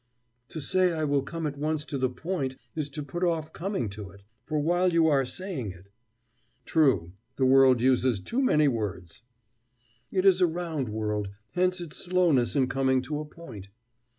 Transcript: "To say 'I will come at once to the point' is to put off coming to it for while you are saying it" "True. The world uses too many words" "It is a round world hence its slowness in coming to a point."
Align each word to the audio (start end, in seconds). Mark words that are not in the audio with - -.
"To 0.47 0.59
say 0.59 0.93
'I 0.93 1.03
will 1.03 1.21
come 1.21 1.45
at 1.45 1.59
once 1.59 1.85
to 1.85 1.95
the 1.95 2.09
point' 2.09 2.55
is 2.75 2.89
to 2.89 3.03
put 3.03 3.23
off 3.23 3.53
coming 3.53 3.87
to 3.89 4.09
it 4.09 4.23
for 4.47 4.57
while 4.59 4.91
you 4.91 5.07
are 5.07 5.25
saying 5.27 5.73
it" 5.73 5.91
"True. 6.65 7.13
The 7.35 7.45
world 7.45 7.81
uses 7.81 8.19
too 8.19 8.41
many 8.41 8.67
words" 8.67 9.21
"It 10.11 10.25
is 10.25 10.41
a 10.41 10.47
round 10.47 10.89
world 10.89 11.29
hence 11.51 11.79
its 11.79 11.97
slowness 12.03 12.55
in 12.55 12.65
coming 12.65 13.03
to 13.03 13.19
a 13.19 13.25
point." 13.25 13.67